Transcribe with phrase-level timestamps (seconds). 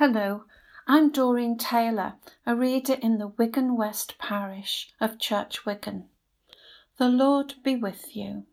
[0.00, 0.44] Hello,
[0.86, 2.14] I'm Doreen Taylor,
[2.46, 6.06] a reader in the Wigan West parish of Church Wigan.
[6.96, 8.44] The Lord be with you.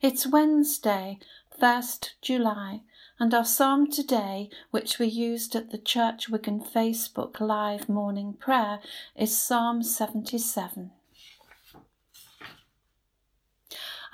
[0.00, 1.18] It's Wednesday,
[1.60, 2.80] 1st July,
[3.20, 8.80] and our psalm today, which we used at the Church Wigan Facebook live morning prayer,
[9.14, 10.92] is Psalm 77.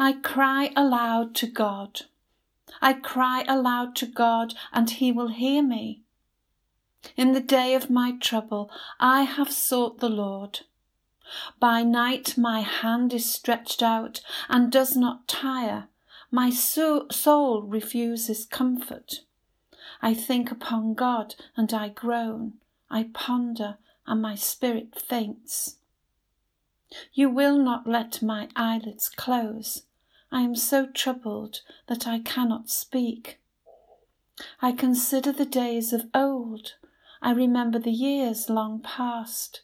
[0.00, 2.06] I cry aloud to God.
[2.82, 6.02] I cry aloud to God, and he will hear me.
[7.16, 10.60] In the day of my trouble, I have sought the Lord.
[11.58, 15.88] By night my hand is stretched out and does not tire.
[16.30, 19.20] My soul refuses comfort.
[20.00, 22.54] I think upon God and I groan.
[22.90, 25.76] I ponder and my spirit faints.
[27.14, 29.84] You will not let my eyelids close.
[30.32, 33.38] I am so troubled that I cannot speak.
[34.62, 36.76] I consider the days of old.
[37.20, 39.60] I remember the years long past.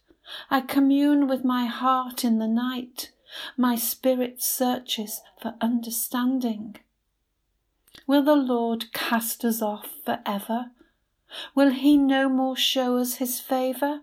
[0.50, 3.12] I commune with my heart in the night.
[3.56, 6.76] My spirit searches for understanding.
[8.06, 10.66] Will the Lord cast us off for ever?
[11.54, 14.02] Will he no more show us his favour?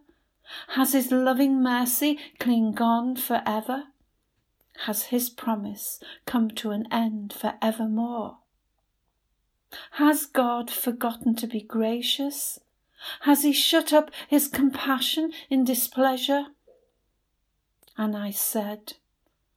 [0.69, 3.85] Has his loving mercy clean gone for ever?
[4.85, 8.37] Has his promise come to an end for evermore?
[9.91, 12.59] Has God forgotten to be gracious?
[13.21, 16.47] Has he shut up his compassion in displeasure?
[17.97, 18.93] And I said,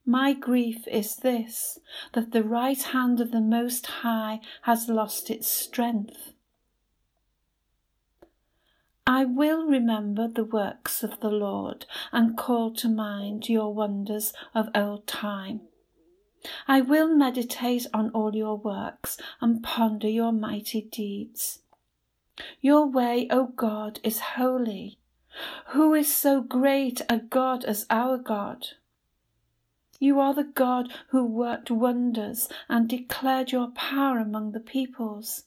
[0.05, 1.78] My grief is this,
[2.12, 6.32] that the right hand of the Most High has lost its strength.
[9.10, 14.68] I will remember the works of the Lord and call to mind your wonders of
[14.74, 15.62] old time.
[16.66, 21.60] I will meditate on all your works and ponder your mighty deeds.
[22.60, 24.98] Your way, O God, is holy.
[25.68, 28.66] Who is so great a God as our God?
[29.98, 35.44] You are the God who worked wonders and declared your power among the peoples.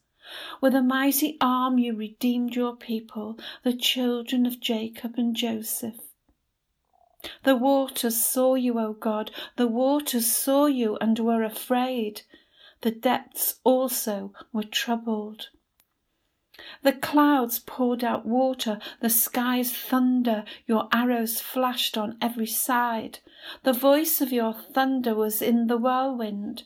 [0.62, 6.00] With a mighty arm you redeemed your people, the children of Jacob and Joseph.
[7.44, 12.22] The waters saw you, O God, the waters saw you and were afraid.
[12.82, 15.50] The depths also were troubled.
[16.84, 23.20] The clouds poured out water, the skies thunder, your arrows flashed on every side.
[23.64, 26.64] The voice of your thunder was in the whirlwind.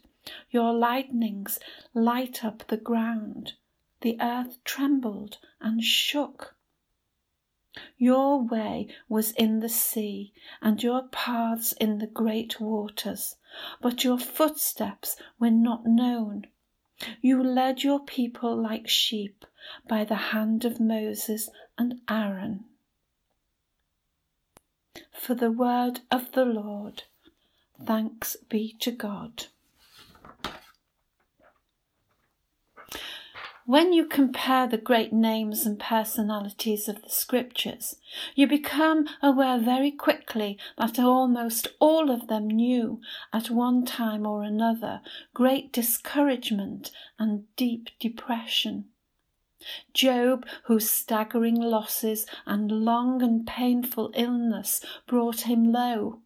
[0.49, 1.59] Your lightnings
[1.93, 3.53] light up the ground.
[4.01, 6.55] The earth trembled and shook.
[7.97, 13.35] Your way was in the sea, and your paths in the great waters,
[13.81, 16.47] but your footsteps were not known.
[17.21, 19.45] You led your people like sheep
[19.87, 22.63] by the hand of Moses and Aaron.
[25.11, 27.03] For the word of the Lord,
[27.83, 29.47] thanks be to God.
[33.67, 37.95] When you compare the great names and personalities of the scriptures,
[38.35, 43.01] you become aware very quickly that almost all of them knew,
[43.33, 45.01] at one time or another,
[45.33, 48.85] great discouragement and deep depression.
[49.95, 56.19] Job, whose staggering losses and long and painful illness brought him low,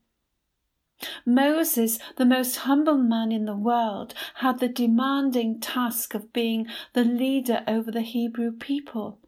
[1.25, 7.05] Moses, the most humble man in the world, had the demanding task of being the
[7.05, 9.19] leader over the Hebrew people,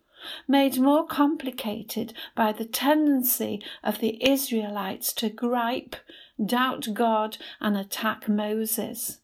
[0.47, 5.95] made more complicated by the tendency of the Israelites to gripe,
[6.43, 9.19] doubt God, and attack Moses.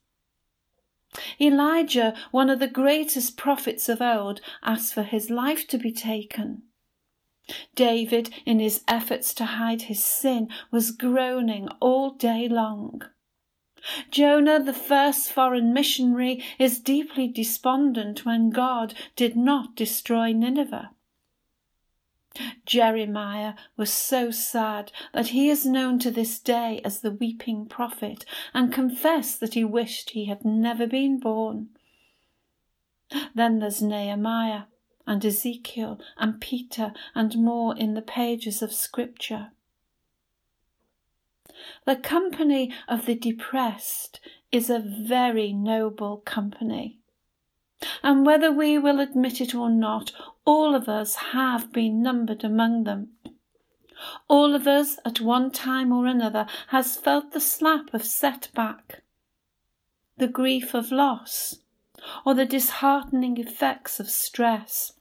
[1.40, 6.64] Elijah, one of the greatest prophets of old, asked for his life to be taken.
[7.76, 13.04] David, in his efforts to hide his sin, was groaning all day long.
[14.12, 20.92] Jonah, the first foreign missionary, is deeply despondent when God did not destroy Nineveh.
[22.66, 28.26] Jeremiah was so sad that he is known to this day as the weeping prophet
[28.54, 31.70] and confessed that he wished he had never been born.
[33.34, 34.64] Then there's Nehemiah
[35.08, 39.52] and Ezekiel and Peter and more in the pages of Scripture.
[41.86, 44.20] The company of the depressed
[44.52, 47.00] is a very noble company.
[48.04, 50.12] And whether we will admit it or not,
[50.46, 53.10] all of us have been numbered among them.
[54.28, 59.02] All of us, at one time or another, has felt the slap of setback,
[60.18, 61.60] the grief of loss,
[62.26, 64.94] or the disheartening effects of stress.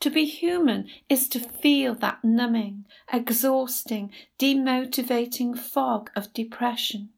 [0.00, 7.10] To be human is to feel that numbing, exhausting, demotivating fog of depression.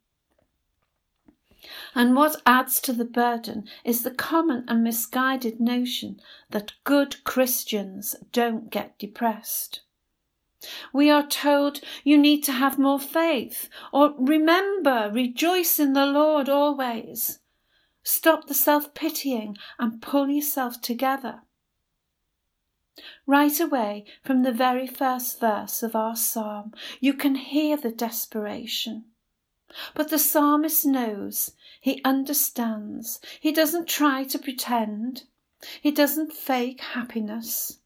[1.97, 8.15] And what adds to the burden is the common and misguided notion that good Christians
[8.31, 9.81] don't get depressed.
[10.93, 16.49] We are told you need to have more faith, or remember, rejoice in the Lord
[16.49, 17.41] always.
[18.09, 21.43] Stop the self pitying and pull yourself together.
[23.27, 29.07] Right away, from the very first verse of our psalm, you can hear the desperation.
[29.93, 35.25] But the psalmist knows, he understands, he doesn't try to pretend,
[35.83, 37.81] he doesn't fake happiness.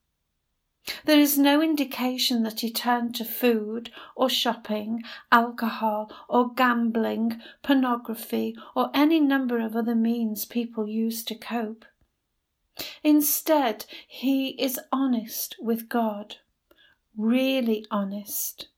[1.05, 8.57] There is no indication that he turned to food or shopping, alcohol or gambling, pornography,
[8.75, 11.85] or any number of other means people use to cope.
[13.03, 16.37] Instead, he is honest with God,
[17.17, 18.69] really honest.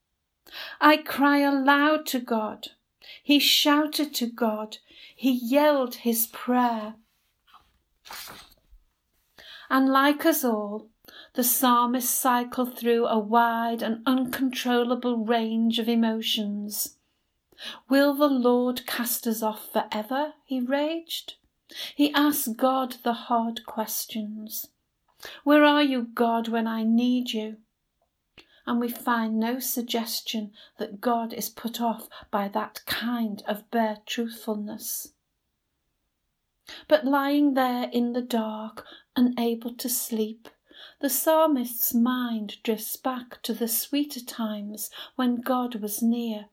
[0.81, 2.69] I cry aloud to God.
[3.23, 4.79] He shouted to God.
[5.15, 6.95] He yelled his prayer.
[9.71, 10.89] And like us all,
[11.35, 16.97] the psalmist cycled through a wide and uncontrollable range of emotions.
[17.89, 20.35] Will the Lord cast us off forever?
[20.45, 21.37] he raged.
[21.95, 24.69] He asked God the hard questions.
[25.45, 27.59] Where are you, God, when I need you?
[28.67, 33.99] And we find no suggestion that God is put off by that kind of bare
[34.07, 35.13] truthfulness.
[36.89, 38.85] But lying there in the dark,
[39.17, 40.49] unable to sleep,
[41.03, 46.47] the psalmist's mind drifts back to the sweeter times when God was near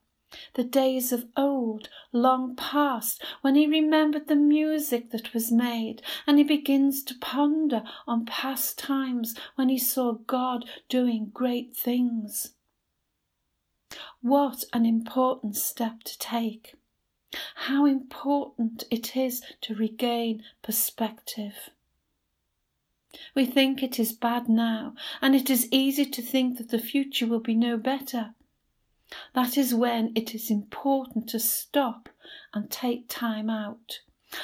[0.53, 6.37] the days of old, long past, when he remembered the music that was made, and
[6.37, 12.53] he begins to ponder on past times when he saw God doing great things.
[14.21, 16.75] What an important step to take!
[17.55, 21.71] How important it is to regain perspective.
[23.35, 27.25] We think it is bad now, and it is easy to think that the future
[27.25, 28.35] will be no better.
[29.33, 32.09] That is when it is important to stop
[32.53, 34.01] and take time out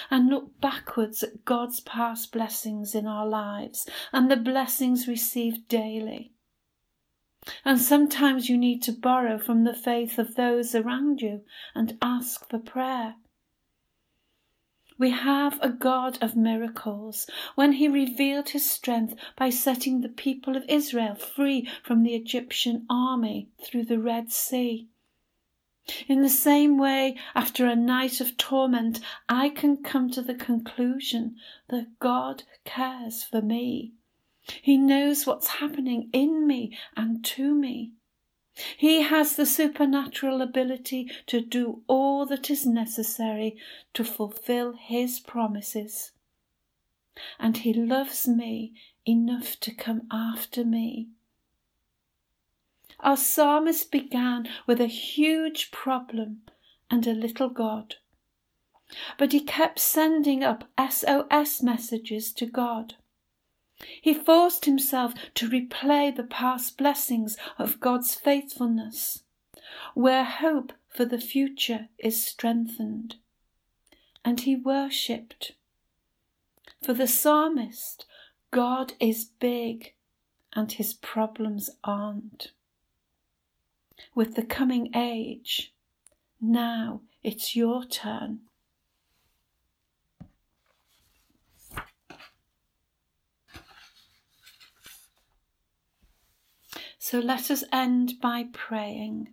[0.10, 6.32] and look backwards at God's past blessings in our lives and the blessings received daily.
[7.64, 11.44] And sometimes you need to borrow from the faith of those around you
[11.76, 13.16] and ask for prayer.
[14.98, 20.56] We have a God of miracles when he revealed his strength by setting the people
[20.56, 24.88] of Israel free from the Egyptian army through the Red Sea.
[26.08, 31.36] In the same way, after a night of torment, I can come to the conclusion
[31.68, 33.94] that God cares for me.
[34.62, 37.92] He knows what's happening in me and to me.
[38.78, 43.58] He has the supernatural ability to do all that is necessary
[43.94, 46.12] to fulfill His promises.
[47.40, 48.74] And He loves me
[49.06, 51.10] enough to come after me.
[53.02, 56.42] Our psalmist began with a huge problem
[56.90, 57.96] and a little God.
[59.18, 62.96] But he kept sending up SOS messages to God.
[64.02, 69.24] He forced himself to replay the past blessings of God's faithfulness,
[69.94, 73.18] where hope for the future is strengthened.
[74.24, 75.54] And he worshipped.
[76.82, 78.06] For the psalmist,
[78.52, 79.94] God is big
[80.54, 82.52] and his problems aren't.
[84.14, 85.74] With the coming age,
[86.40, 88.42] now it's your turn.
[97.08, 99.28] So let us end by praying.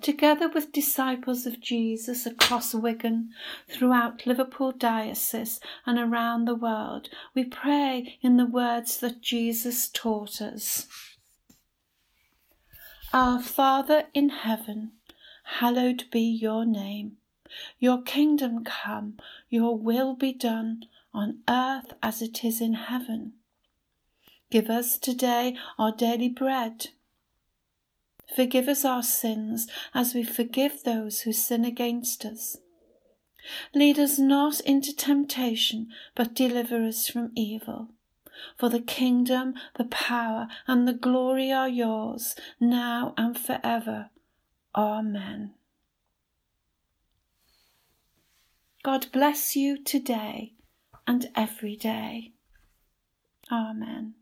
[0.00, 3.32] Together with disciples of Jesus across Wigan,
[3.68, 10.40] throughout Liverpool Diocese, and around the world, we pray in the words that Jesus taught
[10.40, 10.86] us.
[13.12, 14.92] Our Father in heaven,
[15.58, 17.18] hallowed be your name.
[17.78, 19.18] Your kingdom come,
[19.50, 23.34] your will be done, on earth as it is in heaven.
[24.52, 26.88] Give us today our daily bread.
[28.36, 32.58] Forgive us our sins as we forgive those who sin against us.
[33.74, 37.88] Lead us not into temptation, but deliver us from evil.
[38.58, 44.10] For the kingdom, the power, and the glory are yours, now and forever.
[44.74, 45.54] Amen.
[48.82, 50.52] God bless you today
[51.06, 52.32] and every day.
[53.50, 54.16] Amen.